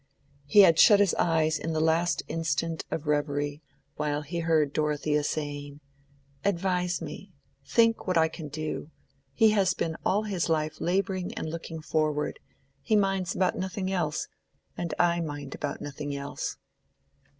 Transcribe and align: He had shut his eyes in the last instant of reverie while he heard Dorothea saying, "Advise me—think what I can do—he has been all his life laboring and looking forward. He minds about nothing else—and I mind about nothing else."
He 0.47 0.61
had 0.61 0.79
shut 0.79 0.99
his 0.99 1.13
eyes 1.19 1.59
in 1.59 1.73
the 1.73 1.79
last 1.79 2.23
instant 2.27 2.83
of 2.89 3.05
reverie 3.05 3.61
while 3.97 4.23
he 4.23 4.39
heard 4.39 4.73
Dorothea 4.73 5.23
saying, 5.23 5.79
"Advise 6.43 7.03
me—think 7.03 8.07
what 8.07 8.17
I 8.17 8.27
can 8.27 8.47
do—he 8.47 9.51
has 9.51 9.75
been 9.75 9.95
all 10.03 10.23
his 10.23 10.49
life 10.49 10.81
laboring 10.81 11.35
and 11.35 11.47
looking 11.51 11.83
forward. 11.83 12.39
He 12.81 12.95
minds 12.95 13.35
about 13.35 13.55
nothing 13.59 13.91
else—and 13.91 14.91
I 14.97 15.21
mind 15.21 15.53
about 15.53 15.81
nothing 15.81 16.15
else." 16.15 16.57